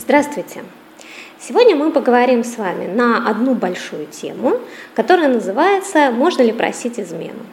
Здравствуйте! 0.00 0.62
Сегодня 1.40 1.74
мы 1.74 1.90
поговорим 1.90 2.44
с 2.44 2.56
вами 2.56 2.86
на 2.86 3.28
одну 3.28 3.54
большую 3.54 4.06
тему, 4.06 4.60
которая 4.94 5.26
называется 5.26 6.12
«Можно 6.12 6.42
ли 6.42 6.52
просить 6.52 7.00
измену?». 7.00 7.44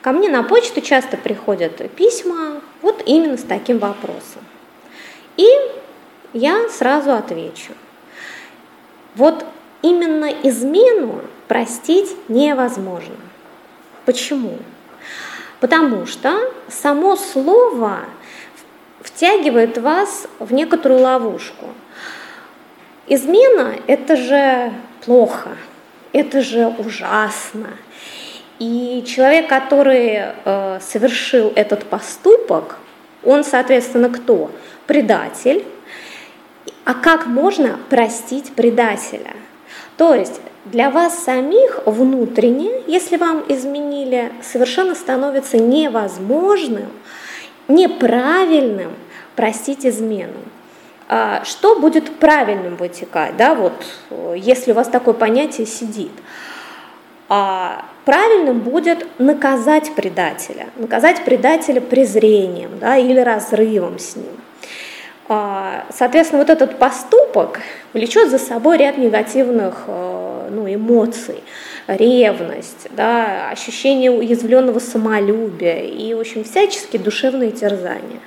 Ко 0.00 0.12
мне 0.12 0.28
на 0.28 0.44
почту 0.44 0.80
часто 0.80 1.16
приходят 1.16 1.90
письма 1.96 2.60
вот 2.82 3.02
именно 3.04 3.36
с 3.36 3.42
таким 3.42 3.80
вопросом. 3.80 4.44
И 5.36 5.48
я 6.34 6.68
сразу 6.68 7.12
отвечу. 7.12 7.72
Вот 9.16 9.44
именно 9.82 10.26
измену 10.44 11.22
простить 11.48 12.14
невозможно. 12.28 13.16
Почему? 14.04 14.56
Потому 15.58 16.06
что 16.06 16.38
само 16.68 17.16
слово 17.16 18.04
втягивает 19.16 19.78
вас 19.78 20.28
в 20.38 20.52
некоторую 20.52 21.00
ловушку. 21.00 21.68
Измена– 23.06 23.76
это 23.86 24.14
же 24.14 24.72
плохо, 25.04 25.56
это 26.12 26.42
же 26.42 26.66
ужасно. 26.66 27.68
И 28.58 29.02
человек, 29.06 29.48
который 29.48 30.18
э, 30.44 30.80
совершил 30.82 31.50
этот 31.56 31.84
поступок, 31.84 32.76
он, 33.24 33.42
соответственно, 33.42 34.10
кто? 34.10 34.50
Предатель. 34.86 35.64
А 36.84 36.92
как 36.92 37.26
можно 37.26 37.78
простить 37.88 38.52
предателя? 38.54 39.32
То 39.96 40.14
есть 40.14 40.42
для 40.66 40.90
вас 40.90 41.24
самих 41.24 41.80
внутренне, 41.86 42.82
если 42.86 43.16
вам 43.16 43.44
изменили, 43.48 44.30
совершенно 44.42 44.94
становится 44.94 45.56
невозможным 45.56 46.90
неправильным 47.68 48.92
простить 49.36 49.86
измену. 49.86 50.40
А 51.08 51.44
что 51.44 51.78
будет 51.78 52.16
правильным 52.16 52.76
вытекать, 52.76 53.36
да, 53.36 53.54
вот, 53.54 53.72
если 54.34 54.72
у 54.72 54.74
вас 54.74 54.88
такое 54.88 55.14
понятие 55.14 55.66
сидит? 55.66 56.10
А 57.28 57.84
правильным 58.04 58.60
будет 58.60 59.06
наказать 59.18 59.92
предателя, 59.94 60.68
наказать 60.76 61.24
предателя 61.24 61.80
презрением 61.80 62.78
да, 62.80 62.96
или 62.96 63.20
разрывом 63.20 63.98
с 63.98 64.16
ним. 64.16 64.26
А, 65.28 65.84
соответственно, 65.92 66.40
вот 66.40 66.50
этот 66.50 66.78
поступок 66.78 67.60
влечет 67.92 68.30
за 68.30 68.38
собой 68.38 68.78
ряд 68.78 68.96
негативных 68.96 69.84
э, 69.88 70.48
ну, 70.52 70.72
эмоций, 70.72 71.42
ревность, 71.88 72.86
да, 72.90 73.50
ощущение 73.50 74.12
уязвленного 74.12 74.78
самолюбия 74.78 75.82
и, 75.82 76.14
в 76.14 76.20
общем, 76.20 76.44
всяческие 76.44 77.02
душевные 77.02 77.50
терзания. 77.50 78.20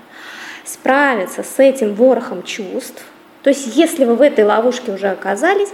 Справиться 0.71 1.41
с 1.41 1.57
этим 1.57 1.95
ворохом 1.95 2.43
чувств, 2.43 3.03
то 3.41 3.49
есть 3.49 3.75
если 3.75 4.05
вы 4.05 4.13
в 4.13 4.21
этой 4.21 4.45
ловушке 4.45 4.91
уже 4.91 5.07
оказались, 5.07 5.69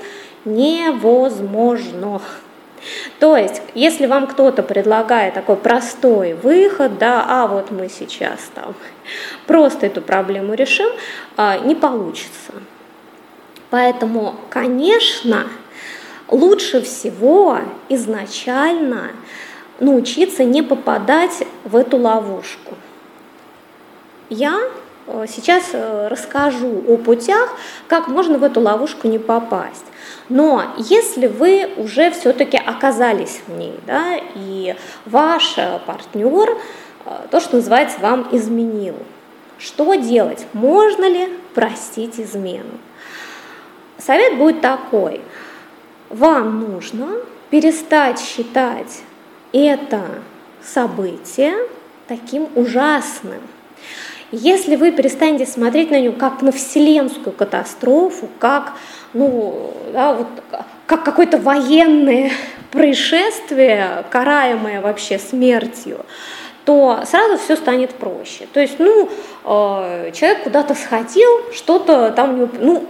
невозможно. 0.46 2.22
То 3.20 3.36
есть, 3.36 3.62
если 3.74 4.06
вам 4.06 4.26
кто-то 4.26 4.64
предлагает 4.64 5.34
такой 5.34 5.58
простой 5.58 6.34
выход, 6.34 6.98
да, 6.98 7.26
а 7.28 7.48
вот 7.48 7.72
мы 7.72 7.90
сейчас 7.90 8.40
там 8.54 8.74
просто 9.48 9.88
эту 9.88 10.02
проблему 10.02 10.54
решим, 10.54 10.90
а, 11.36 11.58
не 11.58 11.76
получится. 11.76 12.54
Поэтому, 13.72 14.36
конечно, 14.50 15.48
лучше 16.30 16.82
всего 16.82 17.58
изначально 17.90 19.10
научиться 19.82 20.46
не 20.46 20.62
попадать 20.62 21.46
в 21.66 21.76
эту 21.76 21.98
ловушку. 21.98 22.76
Я 24.30 24.62
сейчас 25.28 25.70
э, 25.74 26.08
расскажу 26.08 26.84
о 26.88 26.98
путях, 26.98 27.56
как 27.88 28.08
можно 28.08 28.38
в 28.38 28.44
эту 28.44 28.62
ловушку 28.62 29.08
не 29.08 29.20
попасть. 29.20 29.86
Но 30.30 30.64
если 30.78 31.28
вы 31.28 31.70
уже 31.78 32.12
все-таки 32.12 32.58
оказались 32.58 33.42
в 33.48 33.58
ней, 33.58 33.80
да, 33.86 34.20
и 34.36 34.76
ваш 35.06 35.58
э, 35.58 35.80
партнер, 35.86 36.58
то, 37.30 37.40
что 37.40 37.58
называется, 37.58 38.00
вам 38.00 38.30
изменил, 38.32 38.96
что 39.60 39.94
делать? 39.94 40.48
Можно 40.54 41.08
ли 41.08 41.30
простить 41.54 42.20
измену? 42.20 42.80
Совет 44.00 44.38
будет 44.38 44.62
такой– 44.62 45.22
вам 46.10 46.62
нужно 46.62 47.08
перестать 47.50 48.20
считать 48.20 49.04
это 49.52 50.02
событие 50.62 51.56
таким 52.08 52.48
ужасным. 52.56 53.42
Если 54.32 54.76
вы 54.76 54.92
перестанете 54.92 55.46
смотреть 55.46 55.92
на 55.92 56.00
него 56.00 56.16
как 56.16 56.42
на 56.42 56.52
вселенскую 56.52 57.34
катастрофу, 57.34 58.28
как, 58.40 58.74
ну, 59.14 59.74
да, 59.94 60.14
вот, 60.14 60.28
как 60.86 61.04
какое-то 61.04 61.38
военное 61.38 62.32
происшествие, 62.72 64.04
караемое 64.10 64.82
вообще 64.82 65.20
смертью, 65.20 66.06
то 66.66 67.02
сразу 67.06 67.38
все 67.38 67.56
станет 67.56 67.94
проще. 67.94 68.48
То 68.52 68.60
есть, 68.60 68.80
ну, 68.80 69.08
э, 69.46 70.12
человек 70.14 70.44
куда-то 70.44 70.74
сходил, 70.74 71.30
что-то 71.54 72.12
там, 72.12 72.50
ну, 72.60 72.84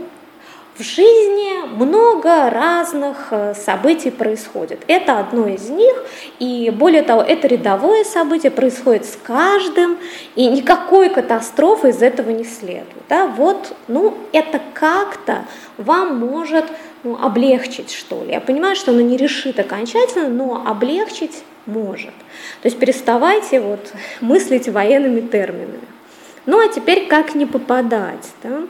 в 0.77 0.83
жизни 0.83 1.65
много 1.77 2.49
разных 2.49 3.27
э, 3.31 3.53
событий 3.53 4.11
происходит. 4.11 4.83
Это 4.87 5.19
одно 5.19 5.47
из 5.47 5.69
них, 5.69 5.95
и 6.39 6.69
более 6.69 7.01
того, 7.01 7.21
это 7.21 7.47
рядовое 7.47 8.03
событие 8.03 8.51
происходит 8.51 9.05
с 9.05 9.17
каждым, 9.21 9.97
и 10.35 10.47
никакой 10.47 11.09
катастрофы 11.09 11.89
из 11.89 12.01
этого 12.01 12.29
не 12.31 12.43
следует. 12.43 12.87
Да? 13.07 13.27
Вот, 13.27 13.73
ну, 13.87 14.17
это 14.33 14.59
как-то 14.73 15.45
вам 15.77 16.19
может 16.19 16.65
ну, 17.03 17.17
облегчить, 17.21 17.93
что 17.93 18.23
ли. 18.23 18.31
Я 18.31 18.41
понимаю, 18.41 18.75
что 18.75 18.91
оно 18.91 19.01
не 19.01 19.15
решит 19.15 19.57
окончательно, 19.59 20.27
но 20.27 20.61
облегчить 20.67 21.43
может. 21.65 22.13
То 22.61 22.65
есть 22.65 22.77
переставайте 22.77 23.61
вот 23.61 23.93
мыслить 24.21 24.67
военными 24.67 25.21
терминами. 25.21 25.79
Ну 26.45 26.59
а 26.59 26.67
теперь 26.67 27.07
как 27.07 27.33
не 27.33 27.45
попадать? 27.45 28.33
Да? 28.43 28.63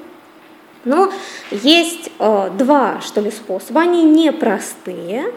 Но 0.85 1.11
есть 1.49 2.11
э, 2.19 2.49
два, 2.57 3.01
что 3.01 3.19
ли, 3.21 3.31
способа. 3.31 3.81
Они 3.81 4.03
непростые, 4.03 5.33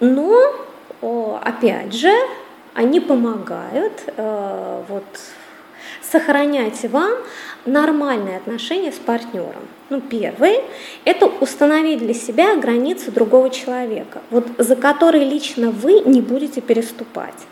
но, 0.00 0.52
э, 1.00 1.38
опять 1.42 1.94
же, 1.94 2.12
они 2.74 3.00
помогают 3.00 4.02
э, 4.06 4.82
вот, 4.88 5.04
сохранять 6.02 6.84
вам 6.90 7.12
нормальные 7.64 8.36
отношения 8.36 8.92
с 8.92 8.96
партнером. 8.96 9.68
Ну, 9.88 10.00
первый– 10.00 10.60
это 11.04 11.26
установить 11.26 12.00
для 12.00 12.14
себя 12.14 12.56
границы 12.56 13.12
другого 13.12 13.50
человека, 13.50 14.20
вот, 14.30 14.48
за 14.58 14.74
которые 14.74 15.24
лично 15.24 15.70
вы 15.70 16.00
не 16.00 16.20
будете 16.20 16.60
переступать. 16.60 17.46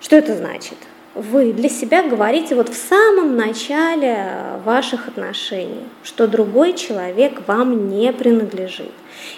Что 0.00 0.16
это 0.16 0.36
значит? 0.36 0.76
Вы 1.16 1.52
для 1.52 1.68
себя 1.68 2.02
говорите 2.02 2.54
вот 2.54 2.68
в 2.68 2.76
самом 2.76 3.36
начале 3.36 4.60
ваших 4.64 5.08
отношений, 5.08 5.84
что 6.04 6.28
другой 6.28 6.74
человек 6.74 7.40
вам 7.46 7.88
не 7.88 8.12
принадлежит, 8.12 8.92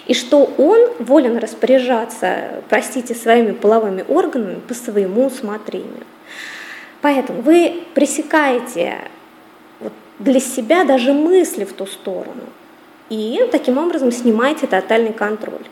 и 0.05 0.13
что 0.13 0.43
он 0.57 0.89
волен 0.99 1.37
распоряжаться, 1.37 2.61
простите, 2.69 3.15
своими 3.15 3.51
половыми 3.51 4.03
органами 4.07 4.59
по 4.67 4.73
своему 4.73 5.27
усмотрению. 5.27 6.05
Поэтому 7.01 7.41
вы 7.41 7.83
пресекаете 7.93 8.97
вот 9.79 9.93
для 10.19 10.41
себя 10.41 10.83
даже 10.83 11.13
мысли 11.13 11.63
в 11.63 11.71
ту 11.71 11.85
сторону, 11.85 12.43
и 13.09 13.47
таким 13.51 13.77
образом 13.77 14.11
снимаете 14.11 14.67
тотальный 14.67 15.13
контроль. 15.13 15.65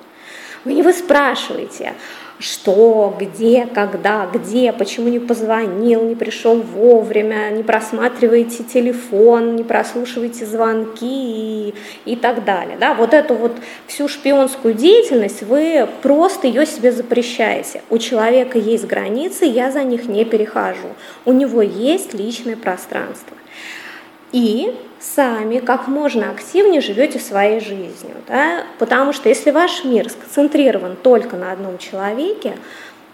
Вы 0.64 0.74
не 0.74 0.84
вы 0.84 0.94
спрашиваете, 0.94 1.94
что, 2.40 3.16
где, 3.20 3.66
когда, 3.66 4.28
где, 4.32 4.72
почему 4.72 5.10
не 5.10 5.20
позвонил, 5.20 6.04
не 6.04 6.16
пришел 6.16 6.62
вовремя, 6.62 7.50
не 7.50 7.64
просматриваете 7.64 8.64
телефон, 8.64 9.56
не 9.56 9.64
прослушиваете 9.64 10.46
звонки 10.46 11.70
и, 11.70 11.74
и 12.06 12.16
так 12.16 12.46
далее. 12.46 12.78
Да? 12.80 12.94
Вот 12.94 13.14
эту 13.14 13.34
вот 13.34 13.54
всю 13.88 14.08
шпионскую 14.08 14.74
деятельность 14.74 15.42
вы 15.42 15.88
просто 16.02 16.48
ее 16.48 16.66
себе 16.66 16.92
запрещаете. 16.92 17.82
У 17.90 17.98
человека 17.98 18.60
есть 18.60 18.86
границы, 18.86 19.46
я 19.46 19.72
за 19.72 19.84
них 19.84 20.08
не 20.08 20.24
перехожу. 20.24 20.90
У 21.26 21.34
него 21.34 21.62
есть 21.62 22.14
личное 22.14 22.56
пространство. 22.56 23.36
И 24.32 24.76
сами 25.00 25.60
как 25.60 25.88
можно 25.88 26.32
активнее 26.32 26.82
живете 26.82 27.20
своей 27.20 27.60
жизнью. 27.60 28.16
Да? 28.28 28.64
Потому 28.80 29.14
что 29.14 29.30
если 29.30 29.52
ваш 29.52 29.84
мир 29.84 30.10
сконцентрирован 30.10 30.96
только 30.96 31.36
на 31.36 31.52
одном 31.52 31.78
человеке, 31.78 32.58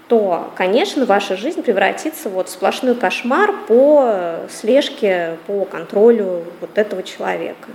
то, 0.08 0.52
конечно, 0.56 1.06
ваша 1.06 1.36
жизнь 1.38 1.62
превратится 1.64 2.30
вот 2.30 2.48
в 2.48 2.52
сплошной 2.52 2.96
кошмар 2.96 3.54
по 3.68 4.38
слежке, 4.50 5.38
по 5.48 5.66
контролю 5.66 6.44
вот 6.62 6.78
этого 6.78 7.04
человека. 7.04 7.70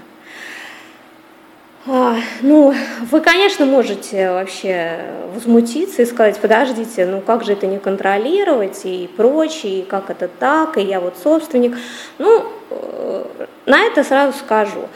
А, 1.87 2.17
ну, 2.43 2.75
вы, 3.11 3.21
конечно, 3.21 3.65
можете 3.65 4.31
вообще 4.31 4.99
возмутиться 5.33 6.03
и 6.03 6.07
сказать, 6.07 6.39
подождите, 6.39 7.07
ну 7.07 7.21
как 7.21 7.45
же 7.45 7.53
это 7.53 7.67
не 7.67 7.79
контролировать 7.79 8.81
и 8.85 9.09
прочее, 9.17 9.81
и 9.81 9.83
как 9.85 10.11
это 10.11 10.29
так, 10.29 10.77
и 10.77 10.83
я 10.83 11.01
вот 11.01 11.17
собственник. 11.23 11.77
Ну, 12.19 12.45
э, 12.71 13.25
на 13.67 13.81
это 13.85 14.03
сразу 14.03 14.37
скажу. 14.37 14.89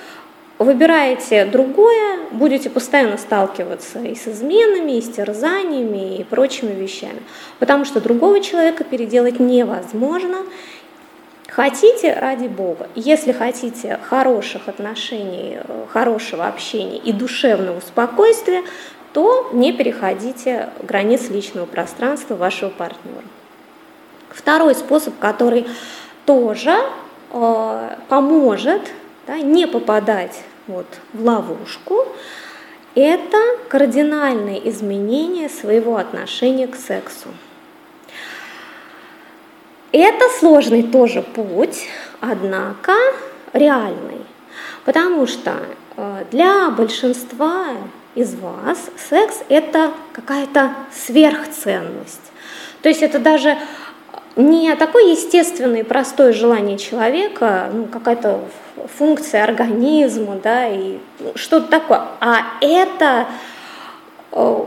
выбираете 0.58 1.44
другое, 1.44 2.18
будете 2.32 2.68
постоянно 2.68 3.16
сталкиваться 3.16 4.00
и 4.00 4.14
с 4.14 4.28
изменами, 4.28 4.98
и 4.98 5.02
с 5.02 5.08
терзаниями, 5.08 6.18
и 6.18 6.24
прочими 6.24 6.72
вещами. 6.72 7.22
Потому 7.58 7.84
что 7.84 8.00
другого 8.00 8.40
человека 8.40 8.84
переделать 8.84 9.40
невозможно. 9.40 10.38
Хотите, 11.54 12.14
ради 12.14 12.46
Бога. 12.46 12.88
Если 12.94 13.32
хотите 13.32 13.98
хороших 14.08 14.68
отношений, 14.68 15.58
хорошего 15.92 16.46
общения 16.46 16.96
и 16.96 17.12
душевного 17.12 17.80
спокойствия, 17.80 18.62
то 19.12 19.50
не 19.52 19.74
переходите 19.74 20.70
границ 20.82 21.28
личного 21.28 21.66
пространства 21.66 22.36
вашего 22.36 22.70
партнера. 22.70 23.24
Второй 24.30 24.74
способ, 24.74 25.18
который 25.18 25.66
тоже 26.24 26.74
э, 27.32 27.96
поможет 28.08 28.90
да, 29.26 29.36
не 29.36 29.66
попадать 29.66 30.44
вот, 30.66 30.86
в 31.12 31.22
ловушку, 31.22 32.06
это 32.94 33.36
кардинальное 33.68 34.56
изменение 34.56 35.50
своего 35.50 35.98
отношения 35.98 36.66
к 36.66 36.76
сексу. 36.76 37.28
Это 39.92 40.28
сложный 40.38 40.82
тоже 40.82 41.20
путь, 41.20 41.86
однако 42.20 42.94
реальный, 43.52 44.24
потому 44.86 45.26
что 45.26 45.52
э, 45.96 46.24
для 46.30 46.70
большинства 46.70 47.66
из 48.14 48.34
вас 48.34 48.78
секс 48.96 49.40
это 49.50 49.92
какая-то 50.14 50.74
сверхценность. 50.94 52.32
То 52.80 52.88
есть 52.88 53.02
это 53.02 53.18
даже 53.18 53.58
не 54.34 54.74
такое 54.76 55.10
естественное 55.10 55.80
и 55.80 55.84
простое 55.84 56.32
желание 56.32 56.78
человека, 56.78 57.68
ну, 57.70 57.84
какая-то 57.84 58.40
функция 58.96 59.44
организма, 59.44 60.36
да, 60.42 60.68
и 60.68 60.98
что-то 61.34 61.68
такое, 61.68 62.06
а 62.20 62.38
это 62.62 63.26
э, 64.32 64.64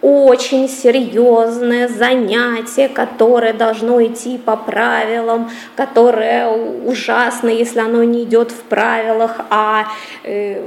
очень 0.00 0.68
серьезное 0.68 1.88
занятие, 1.88 2.88
которое 2.88 3.52
должно 3.52 4.04
идти 4.04 4.38
по 4.38 4.56
правилам, 4.56 5.50
которое 5.76 6.48
ужасно, 6.48 7.48
если 7.48 7.80
оно 7.80 8.04
не 8.04 8.22
идет 8.22 8.52
в 8.52 8.62
правилах, 8.62 9.40
а 9.50 9.86
э, 10.22 10.62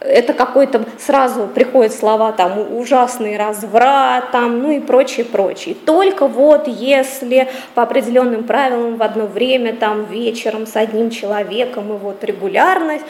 это 0.00 0.32
какой-то 0.32 0.84
сразу 0.98 1.48
приходят 1.48 1.92
слова 1.92 2.32
там 2.32 2.76
ужасный 2.76 3.36
разврат, 3.36 4.30
там, 4.30 4.60
ну 4.62 4.70
и 4.70 4.80
прочее, 4.80 5.26
прочее. 5.26 5.74
Только 5.74 6.28
вот 6.28 6.68
если 6.68 7.48
по 7.74 7.82
определенным 7.82 8.44
правилам 8.44 8.96
в 8.96 9.02
одно 9.02 9.26
время, 9.26 9.74
там 9.74 10.04
вечером 10.04 10.66
с 10.66 10.76
одним 10.76 11.10
человеком 11.10 11.92
и 11.94 11.98
вот 11.98 12.22
регулярность, 12.22 13.04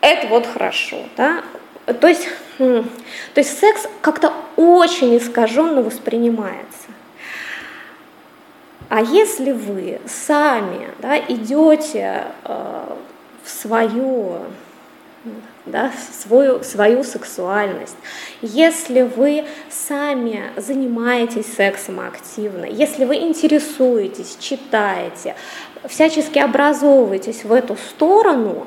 это 0.00 0.26
вот 0.28 0.46
хорошо, 0.46 0.98
да. 1.16 1.42
То 2.00 2.06
есть, 2.06 2.28
то 2.58 2.84
есть 3.36 3.58
секс 3.58 3.88
как-то 4.00 4.32
очень 4.56 5.16
искаженно 5.16 5.82
воспринимается. 5.82 6.88
А 8.88 9.00
если 9.00 9.52
вы 9.52 10.00
сами 10.06 10.88
да, 11.00 11.18
идете 11.18 12.24
э, 12.44 12.84
в 13.44 13.50
свою 13.50 14.40
да, 15.66 15.92
свою, 16.12 16.62
свою 16.62 17.04
сексуальность. 17.04 17.96
Если 18.40 19.02
вы 19.02 19.44
сами 19.70 20.44
занимаетесь 20.56 21.52
сексом 21.52 22.00
активно, 22.00 22.64
если 22.64 23.04
вы 23.04 23.16
интересуетесь, 23.16 24.36
читаете, 24.40 25.34
всячески 25.86 26.38
образовываетесь 26.38 27.44
в 27.44 27.52
эту 27.52 27.76
сторону, 27.76 28.66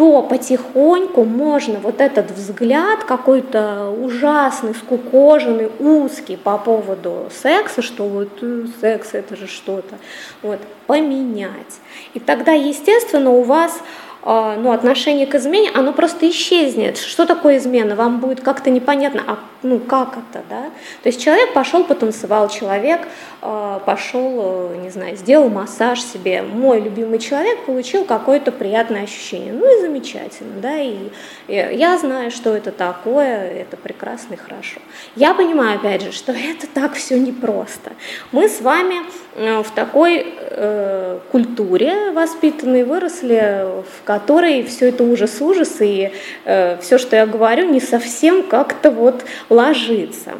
то 0.00 0.22
потихоньку 0.22 1.24
можно 1.24 1.78
вот 1.78 2.00
этот 2.00 2.30
взгляд 2.30 3.04
какой-то 3.04 3.90
ужасный, 3.90 4.74
скукоженный, 4.74 5.70
узкий 5.78 6.38
по 6.38 6.56
поводу 6.56 7.28
секса, 7.30 7.82
что 7.82 8.08
вот 8.08 8.30
э, 8.40 8.64
секс 8.80 9.10
это 9.12 9.36
же 9.36 9.46
что-то, 9.46 9.98
вот, 10.40 10.58
поменять. 10.86 11.80
И 12.14 12.18
тогда, 12.18 12.52
естественно, 12.52 13.28
у 13.28 13.42
вас 13.42 13.78
ну, 14.22 14.72
отношение 14.72 15.26
к 15.26 15.34
измене, 15.34 15.70
оно 15.74 15.92
просто 15.92 16.28
исчезнет. 16.28 16.98
Что 16.98 17.26
такое 17.26 17.56
измена? 17.56 17.96
Вам 17.96 18.20
будет 18.20 18.40
как-то 18.40 18.70
непонятно, 18.70 19.22
а 19.26 19.38
ну 19.62 19.78
как 19.78 20.12
это, 20.12 20.42
да? 20.48 20.64
То 21.02 21.08
есть 21.08 21.22
человек 21.22 21.52
пошел, 21.52 21.84
потанцевал, 21.84 22.48
человек 22.48 23.00
а, 23.42 23.78
пошел, 23.80 24.70
не 24.82 24.90
знаю, 24.90 25.16
сделал 25.16 25.48
массаж 25.50 26.02
себе. 26.02 26.42
Мой 26.42 26.80
любимый 26.80 27.18
человек 27.18 27.64
получил 27.64 28.04
какое-то 28.04 28.52
приятное 28.52 29.04
ощущение. 29.04 29.52
Ну 29.52 29.78
и 29.78 29.80
замечательно, 29.82 30.60
да, 30.60 30.78
и, 30.78 31.10
и 31.48 31.54
я 31.54 31.98
знаю, 31.98 32.30
что 32.30 32.54
это 32.54 32.72
такое, 32.72 33.50
это 33.50 33.76
прекрасно 33.76 34.34
и 34.34 34.36
хорошо. 34.36 34.80
Я 35.16 35.34
понимаю, 35.34 35.78
опять 35.78 36.02
же, 36.02 36.12
что 36.12 36.32
это 36.32 36.66
так 36.66 36.94
все 36.94 37.18
непросто. 37.18 37.92
Мы 38.32 38.48
с 38.48 38.60
вами 38.60 38.96
э, 39.36 39.62
в 39.62 39.70
такой 39.72 40.26
э, 40.26 41.18
культуре 41.30 42.12
воспитанные, 42.12 42.84
выросли, 42.84 43.82
в 43.82 44.04
которой 44.10 44.64
все 44.64 44.88
это 44.88 45.04
ужас-ужас, 45.04 45.76
и 45.78 46.10
э, 46.44 46.78
все, 46.80 46.98
что 46.98 47.14
я 47.14 47.26
говорю, 47.26 47.70
не 47.70 47.80
совсем 47.80 48.42
как-то 48.42 48.90
вот 48.90 49.24
ложится. 49.48 50.32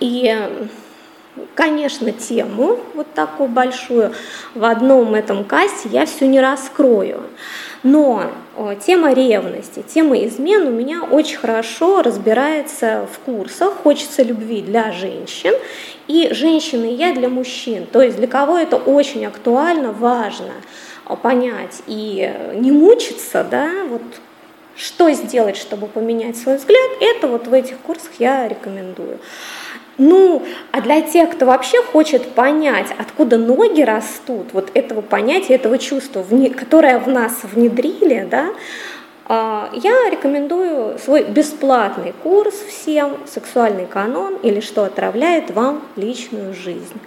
И, 0.00 0.36
конечно, 1.54 2.10
тему 2.10 2.80
вот 2.94 3.06
такую 3.14 3.48
большую 3.48 4.12
в 4.56 4.64
одном 4.64 5.14
этом 5.14 5.44
кассе 5.44 5.88
я 5.88 6.04
все 6.04 6.26
не 6.26 6.40
раскрою. 6.40 7.22
Но 7.84 8.32
тема 8.84 9.12
ревности, 9.12 9.84
тема 9.86 10.16
измен 10.24 10.66
у 10.66 10.70
меня 10.70 11.04
очень 11.04 11.36
хорошо 11.36 12.02
разбирается 12.02 13.06
в 13.12 13.18
курсах 13.20 13.74
«Хочется 13.84 14.24
любви 14.24 14.62
для 14.62 14.90
женщин» 14.90 15.52
и 16.08 16.30
«Женщины 16.32 16.86
и 16.86 16.94
я 16.94 17.12
для 17.12 17.28
мужчин». 17.28 17.86
То 17.86 18.02
есть 18.02 18.16
для 18.16 18.26
кого 18.26 18.58
это 18.58 18.76
очень 18.76 19.24
актуально, 19.26 19.92
важно– 19.92 20.54
понять 21.22 21.82
и 21.86 22.32
не 22.54 22.72
мучиться, 22.72 23.44
да, 23.48 23.70
вот 23.88 24.02
что 24.76 25.10
сделать, 25.12 25.56
чтобы 25.56 25.86
поменять 25.86 26.36
свой 26.36 26.56
взгляд, 26.56 26.90
это 27.00 27.28
вот 27.28 27.46
в 27.46 27.52
этих 27.52 27.78
курсах 27.78 28.10
я 28.18 28.48
рекомендую. 28.48 29.18
Ну, 29.96 30.42
а 30.72 30.80
для 30.80 31.02
тех, 31.02 31.30
кто 31.30 31.46
вообще 31.46 31.80
хочет 31.82 32.30
понять, 32.30 32.88
откуда 32.98 33.38
ноги 33.38 33.82
растут, 33.82 34.48
вот 34.52 34.70
этого 34.74 35.02
понятия, 35.02 35.54
этого 35.54 35.78
чувства, 35.78 36.24
которое 36.56 36.98
в 36.98 37.06
нас 37.06 37.40
внедрили, 37.44 38.26
да, 38.28 38.48
а, 39.26 39.70
я 39.72 40.10
рекомендую 40.10 40.98
свой 40.98 41.24
бесплатный 41.24 42.12
курс 42.22 42.54
всем 42.54 43.18
«Сексуальный 43.26 43.86
канон» 43.86 44.36
или 44.42 44.60
«Что 44.60 44.84
отравляет 44.84 45.50
вам 45.52 45.82
личную 45.96 46.54
жизнь». 46.54 47.00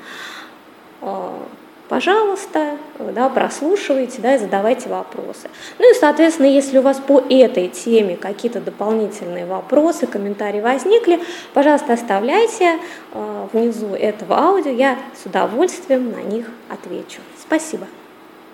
Пожалуйста, 1.89 2.77
да, 3.00 3.29
прослушивайте 3.29 4.22
да, 4.22 4.36
и 4.36 4.38
задавайте 4.38 4.89
вопросы. 4.89 5.50
Ну 5.79 5.89
и, 5.89 5.98
соответственно, 5.98 6.48
если 6.48 6.79
у 6.79 6.82
вас 6.82 6.98
по 6.98 7.24
этой 7.29 7.70
теме 7.70 8.17
какие-то 8.17 8.60
дополнительные 8.60 9.46
вопросы, 9.46 10.06
комментарии 10.06 10.60
возникли, 10.60 11.22
пожалуйста, 11.53 11.94
оставляйте 11.94 12.79
э, 13.13 13.48
внизу 13.53 13.96
этого 13.96 14.38
аудио, 14.38 14.72
я 14.72 14.98
с 15.22 15.25
удовольствием 15.25 16.12
на 16.12 16.22
них 16.22 16.48
отвечу. 16.70 17.22
Спасибо. 17.39 17.88